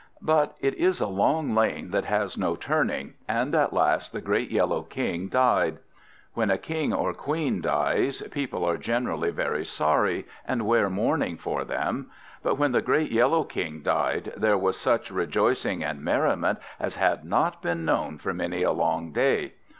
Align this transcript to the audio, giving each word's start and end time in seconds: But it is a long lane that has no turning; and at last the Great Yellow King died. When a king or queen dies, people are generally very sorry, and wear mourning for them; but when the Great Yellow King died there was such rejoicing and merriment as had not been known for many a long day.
But 0.23 0.55
it 0.59 0.73
is 0.73 0.99
a 0.99 1.05
long 1.05 1.53
lane 1.53 1.91
that 1.91 2.05
has 2.05 2.35
no 2.35 2.55
turning; 2.55 3.13
and 3.27 3.53
at 3.53 3.71
last 3.71 4.11
the 4.11 4.19
Great 4.19 4.49
Yellow 4.49 4.81
King 4.81 5.27
died. 5.27 5.77
When 6.33 6.49
a 6.49 6.57
king 6.57 6.91
or 6.91 7.13
queen 7.13 7.61
dies, 7.61 8.23
people 8.31 8.65
are 8.67 8.77
generally 8.79 9.29
very 9.29 9.63
sorry, 9.63 10.25
and 10.43 10.65
wear 10.65 10.89
mourning 10.89 11.37
for 11.37 11.63
them; 11.63 12.09
but 12.41 12.55
when 12.57 12.71
the 12.71 12.81
Great 12.81 13.11
Yellow 13.11 13.43
King 13.43 13.81
died 13.83 14.33
there 14.35 14.57
was 14.57 14.75
such 14.75 15.11
rejoicing 15.11 15.83
and 15.83 16.01
merriment 16.03 16.57
as 16.79 16.95
had 16.95 17.23
not 17.23 17.61
been 17.61 17.85
known 17.85 18.17
for 18.17 18.33
many 18.33 18.63
a 18.63 18.71
long 18.71 19.11
day. 19.11 19.53